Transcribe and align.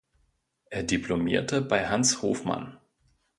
Er 0.71 0.81
diplomierte 0.81 1.61
bei 1.61 1.87
Hans 1.87 2.23
Hofmann. 2.23 2.79